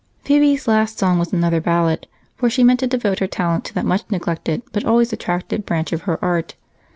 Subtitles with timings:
[0.25, 2.07] Phebe's last song was another ballad;
[2.49, 6.01] she meant to devote her talent to that much neglected but always attractive branch of
[6.09, 6.55] her art.